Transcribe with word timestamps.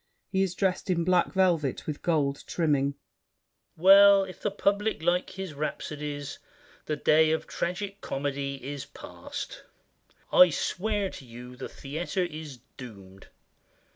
He 0.31 0.41
is 0.41 0.55
dressed 0.55 0.89
in 0.89 1.03
black 1.03 1.31
velvet 1.31 1.85
with 1.85 2.01
gold 2.01 2.43
trimming. 2.47 2.95
VILLAC. 3.77 3.83
Well, 3.85 4.23
if 4.23 4.41
the 4.41 4.49
public 4.49 5.03
like 5.03 5.29
his 5.29 5.53
rhapsodies 5.53 6.39
The 6.87 6.95
day 6.95 7.29
of 7.29 7.45
tragic 7.45 8.01
comedy 8.01 8.55
is 8.67 8.83
past. 8.83 9.63
I 10.33 10.49
swear 10.49 11.11
to 11.11 11.23
you 11.23 11.55
the 11.55 11.69
theater 11.69 12.23
is 12.23 12.61
doomed. 12.77 13.27